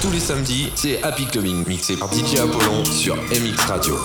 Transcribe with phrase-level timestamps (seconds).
[0.00, 3.96] Tous les samedis, c'est Happy Clubbing, mixé par DJ Apollon sur MX Radio.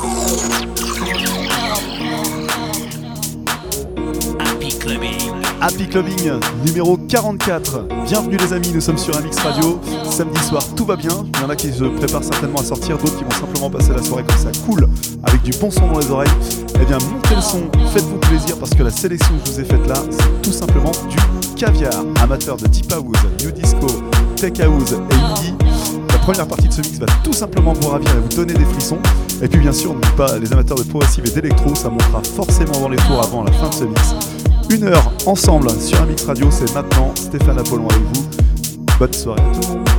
[4.40, 5.32] Happy Clubbing.
[5.62, 6.34] Happy Clubbing
[6.66, 7.88] numéro 44.
[8.06, 9.80] Bienvenue les amis, nous sommes sur MX Radio.
[10.10, 11.26] Samedi soir, tout va bien.
[11.34, 13.94] Il y en a qui se préparent certainement à sortir, d'autres qui vont simplement passer
[13.94, 14.90] la soirée comme ça, cool,
[15.24, 16.32] avec du bon son dans les oreilles.
[16.76, 19.64] Eh bien, montez le son, faites-vous plaisir parce que la sélection que je vous ai
[19.64, 21.16] faite là, c'est tout simplement du
[21.56, 22.04] caviar.
[22.22, 23.88] Amateur de Deep House, New Disco,
[24.36, 25.54] Tech House et Indie.
[26.10, 28.66] La première partie de ce mix va tout simplement vous ravir et vous donner des
[28.66, 28.98] frissons.
[29.42, 32.80] Et puis bien sûr, n'oubliez pas les amateurs de progressive et d'électro, ça montera forcément
[32.80, 34.16] dans les tours avant la fin de ce mix.
[34.70, 38.26] Une heure ensemble sur un mix radio, c'est maintenant Stéphane Apollon avec vous.
[39.00, 39.90] Bonne soirée à tout le monde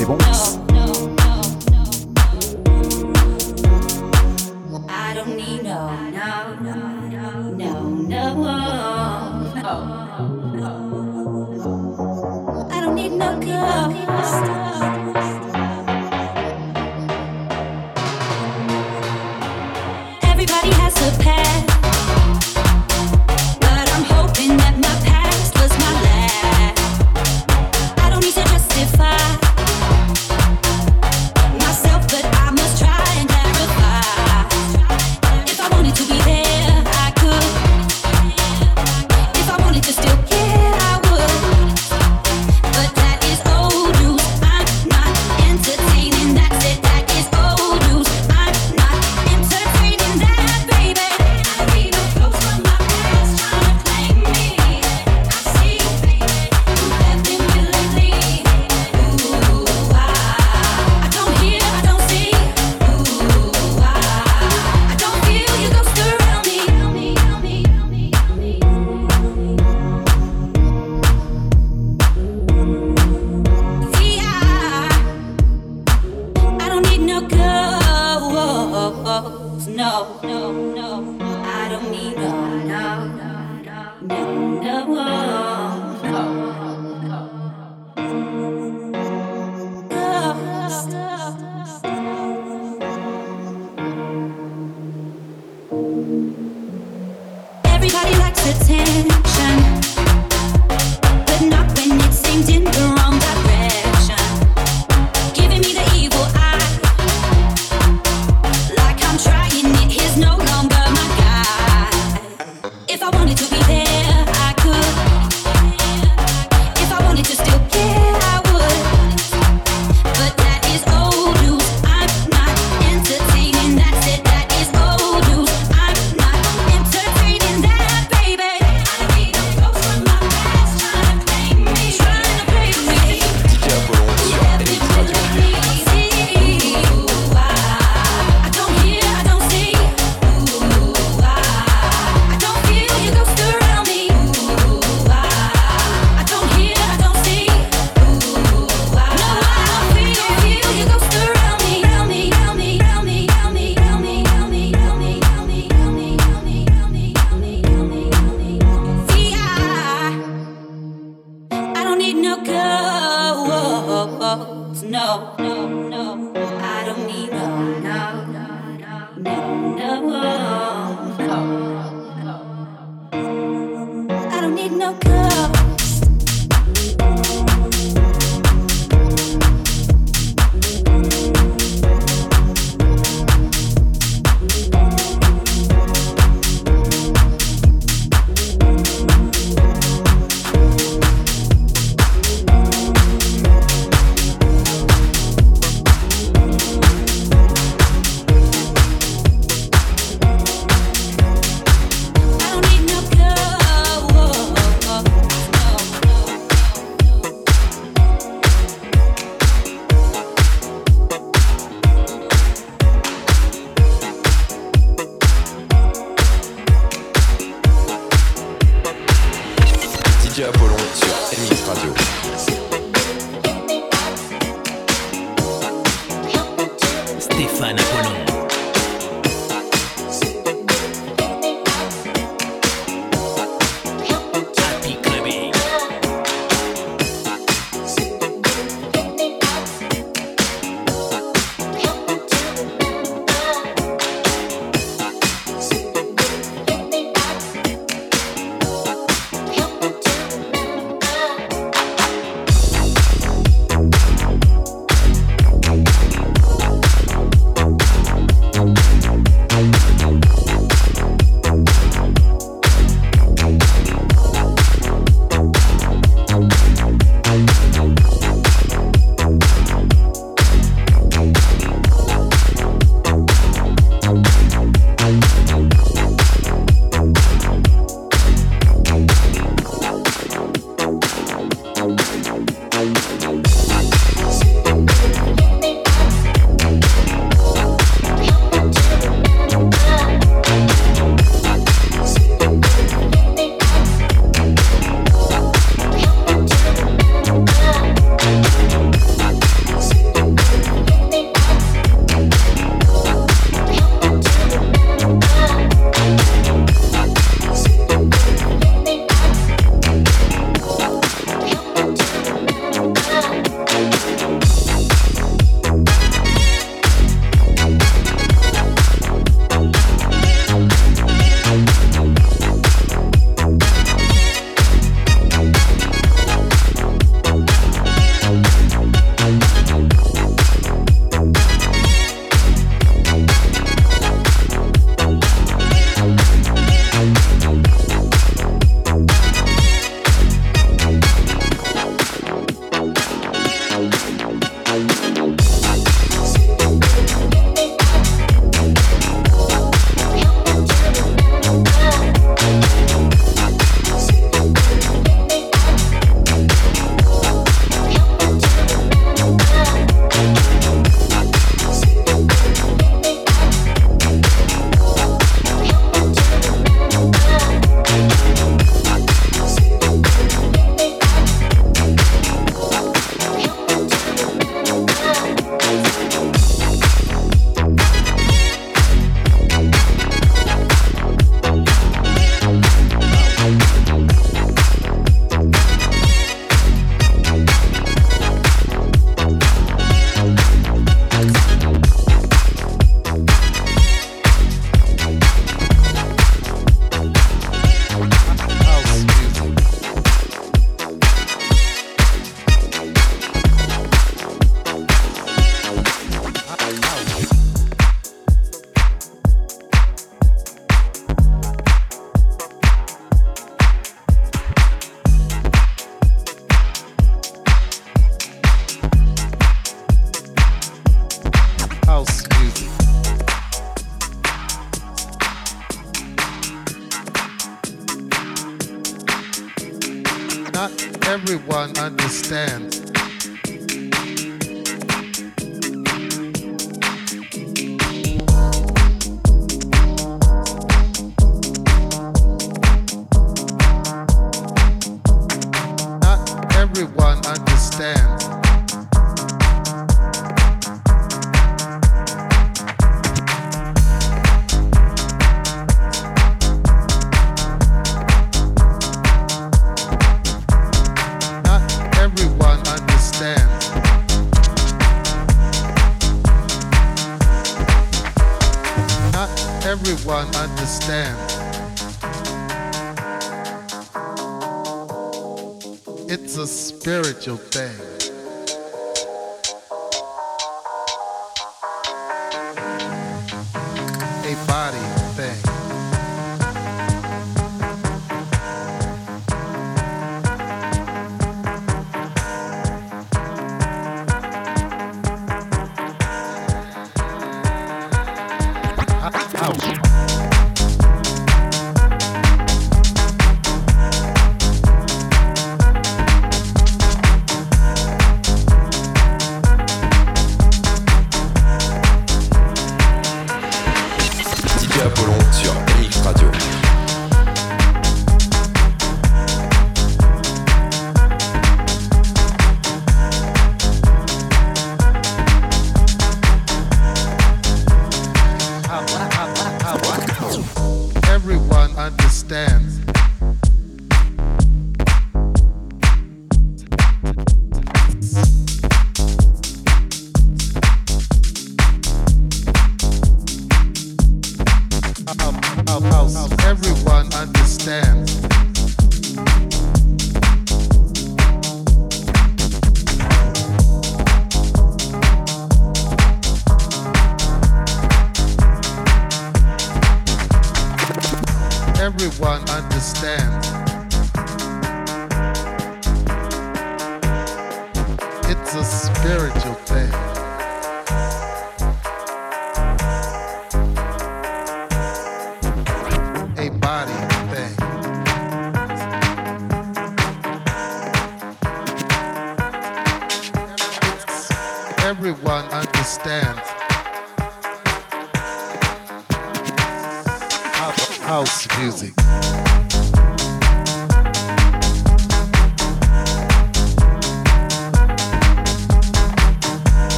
[0.00, 0.18] et bon.
[14.30, 14.69] Ghost.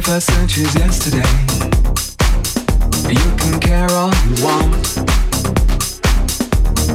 [0.00, 1.28] 21st century's yesterday.
[3.12, 4.74] You can care all you want.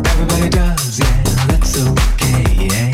[0.08, 2.92] Everybody does, yeah, that's okay, yeah.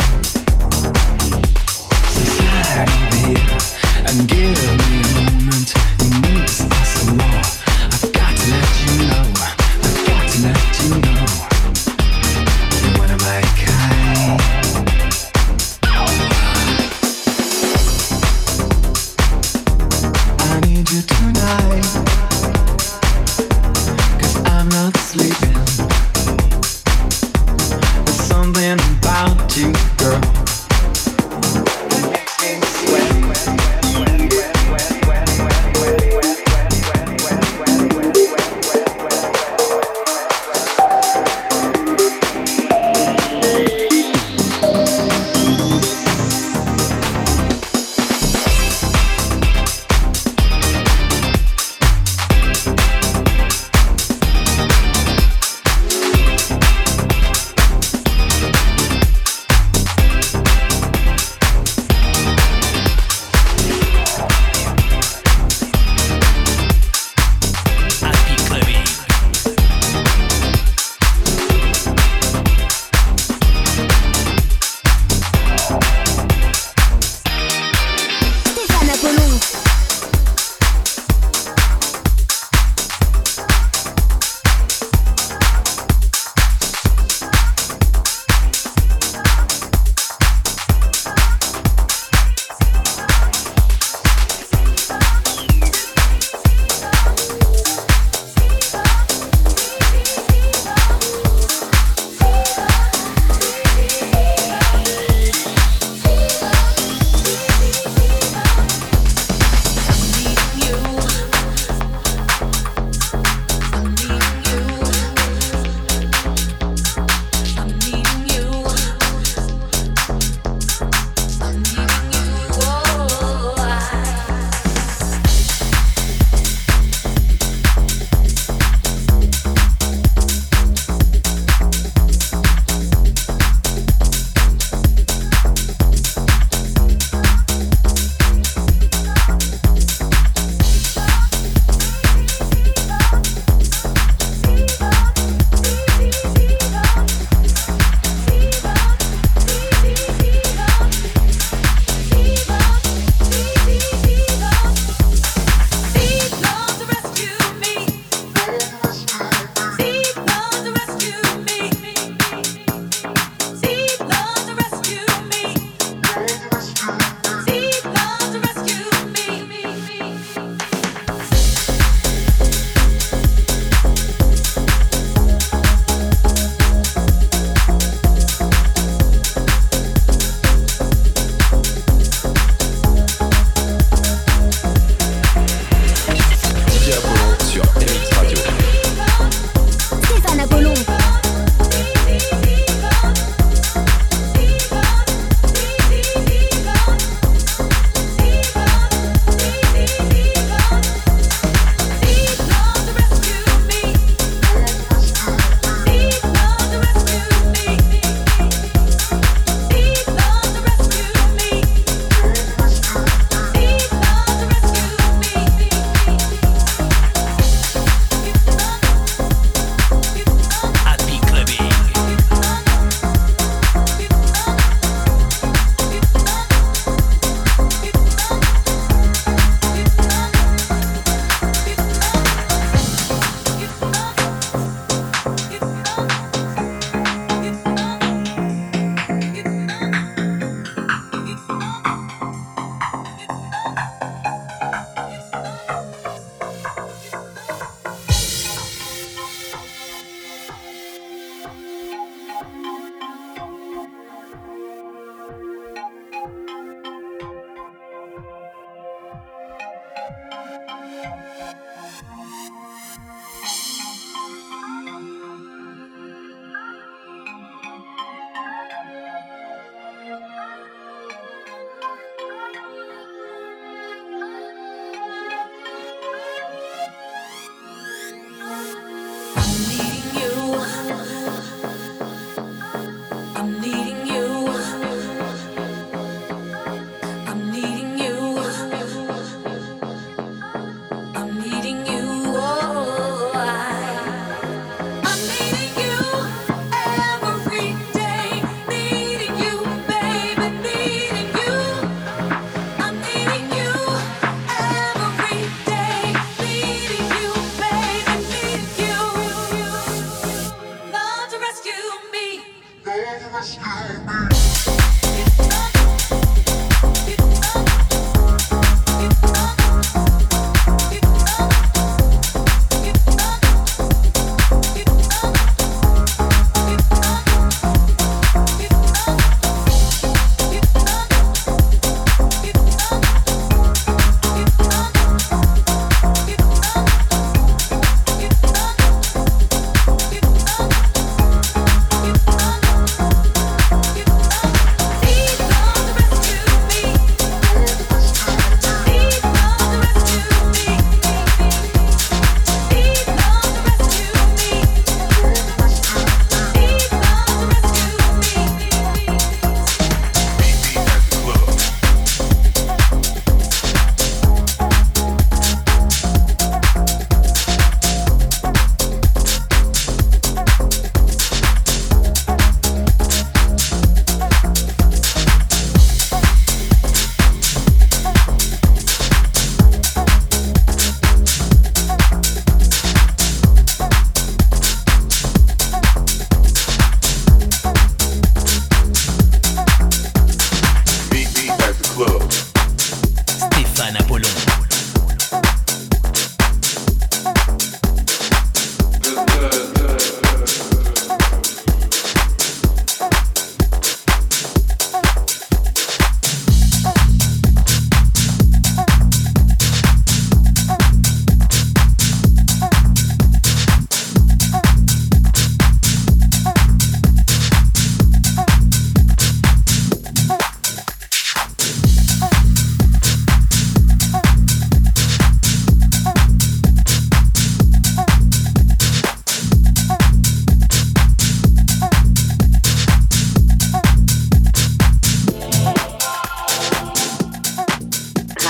[2.10, 3.36] Society,
[4.08, 4.79] and give.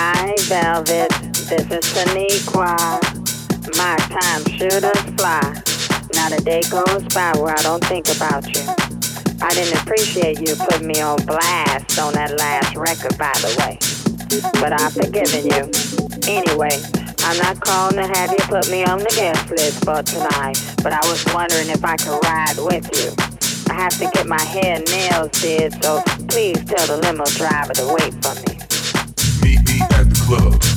[0.02, 1.10] Hi, Velvet.
[1.34, 3.04] This is Saniqua.
[3.76, 5.44] My time should have fly.
[6.16, 8.64] Not a day goes by where I don't think about you.
[9.42, 13.76] I didn't appreciate you putting me on blast on that last record, by the way.
[14.62, 15.68] But I've forgiven you.
[16.32, 16.80] Anyway,
[17.28, 20.94] I'm not calling to have you put me on the guest list for tonight, but
[20.94, 23.12] I was wondering if I could ride with you.
[23.70, 27.74] I have to get my hair and nails did, so please tell the limo driver
[27.74, 28.59] to wait for me.
[30.30, 30.69] Club.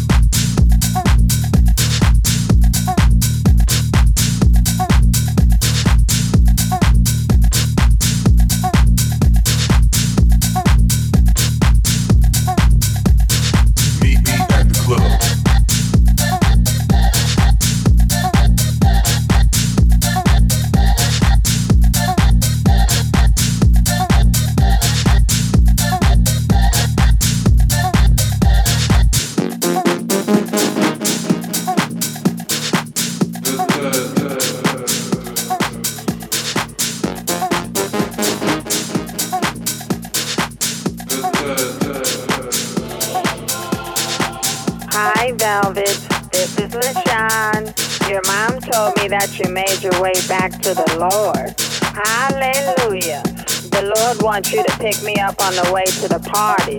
[49.23, 51.55] That you made your way back to the Lord.
[51.95, 53.23] Hallelujah.
[53.71, 56.79] The Lord wants you to pick me up on the way to the party.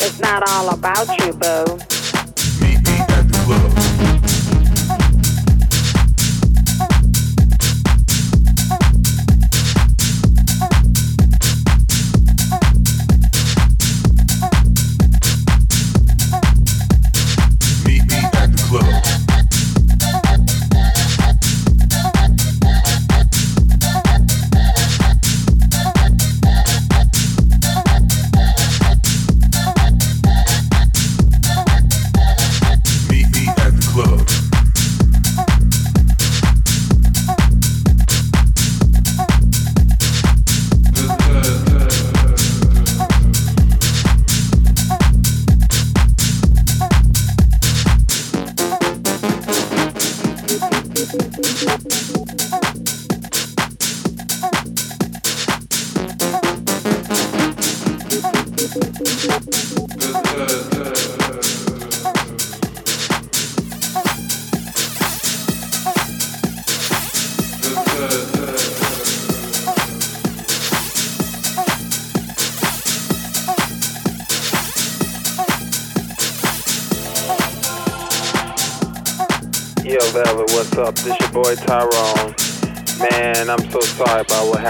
[0.00, 1.91] It's not all about you, boo.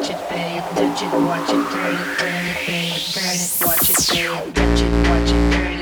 [0.00, 0.62] watch it, babe.
[0.76, 2.92] Don't you watch it, Turn it, turn it, babe.
[3.14, 4.54] Burn it, watch it, babe.
[4.54, 5.79] Don't you watch it, dirty.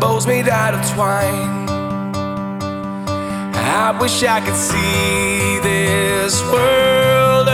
[0.00, 1.68] rainbows made out of twine.
[3.54, 7.48] I wish I could see this world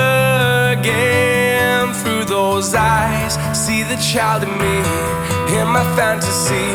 [0.78, 3.34] again through those eyes.
[3.57, 6.70] See the child in me, in my fantasy,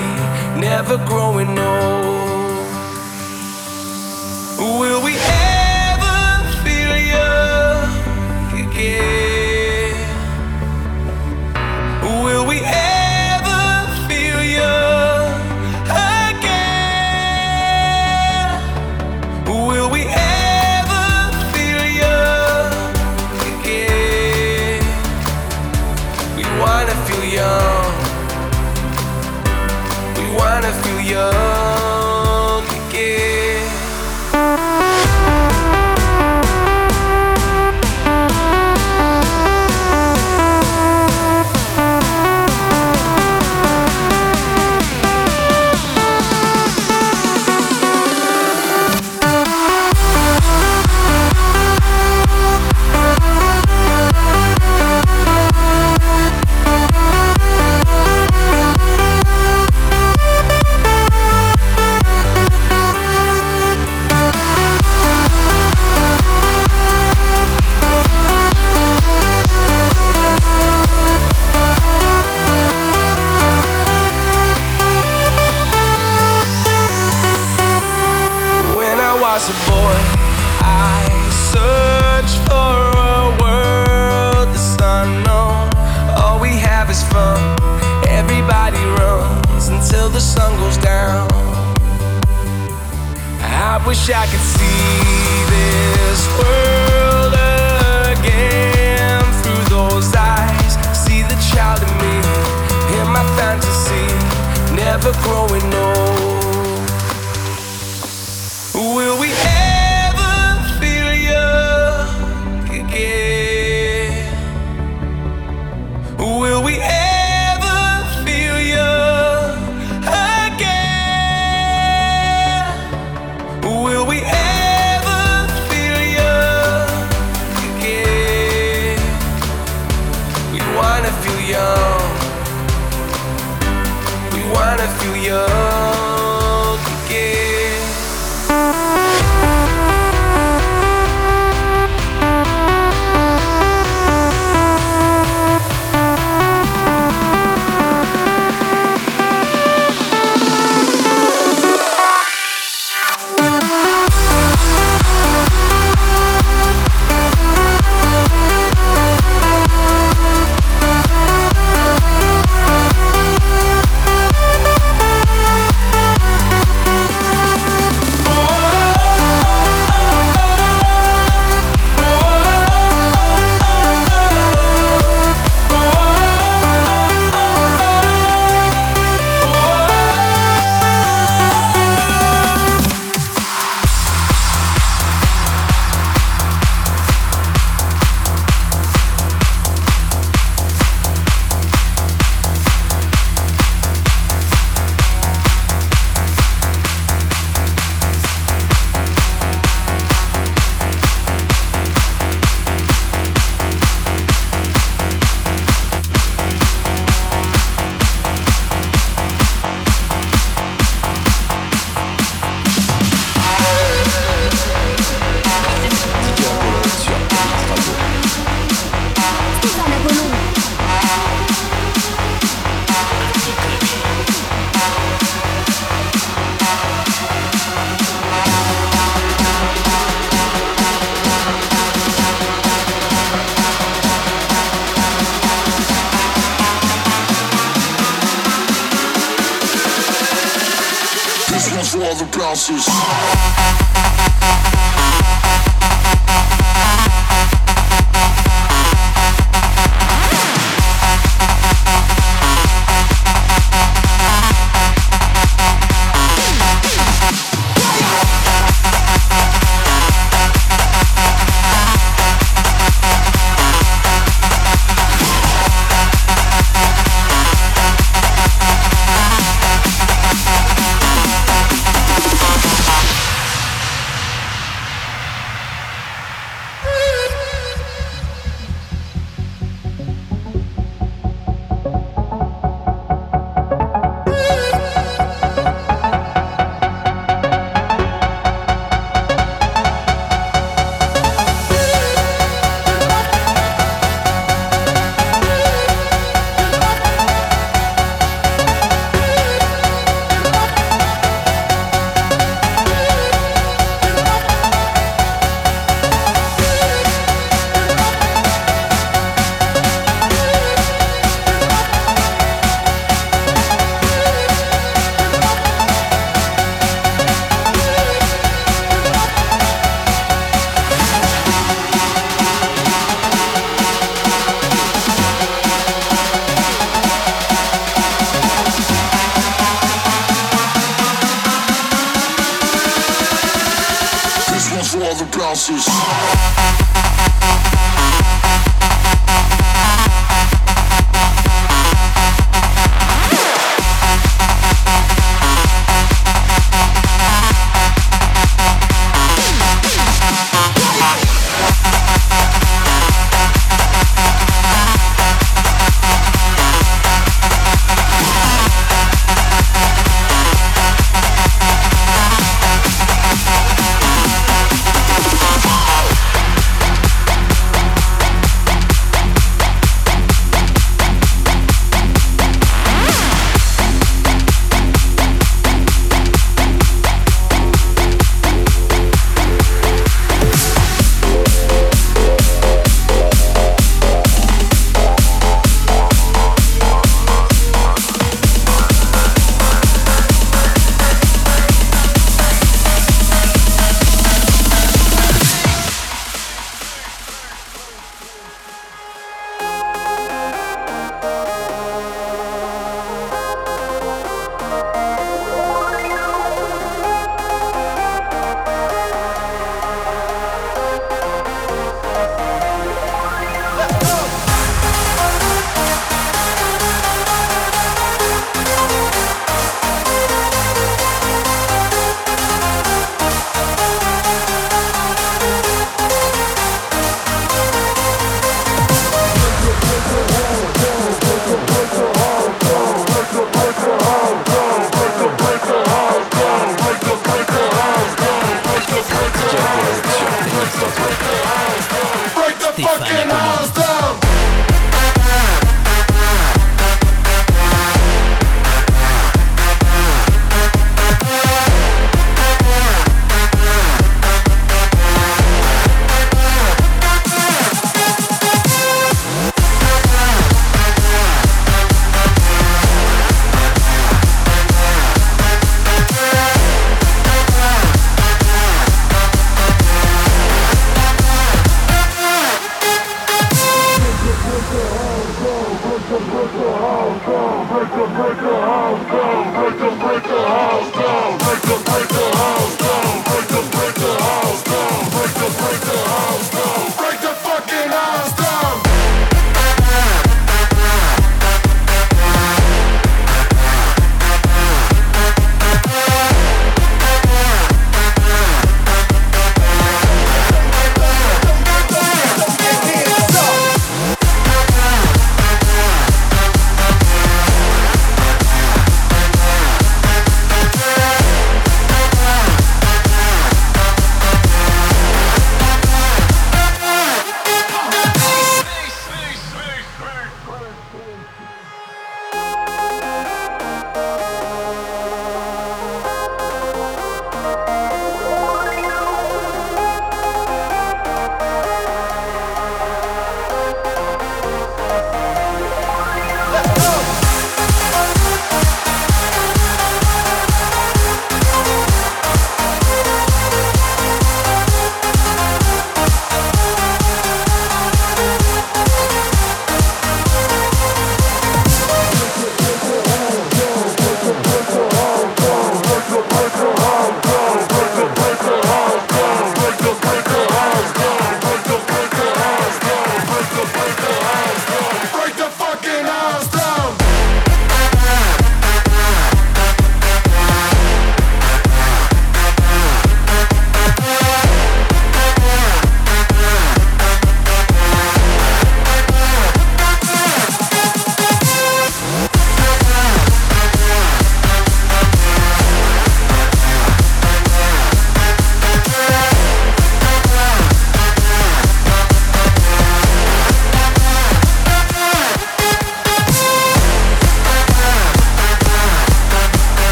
[0.60, 2.31] never growing old.